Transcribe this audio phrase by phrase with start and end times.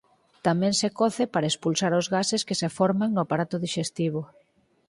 [0.47, 4.21] Tamén se coce para expulsar os gases que se forman no aparato dixestivo.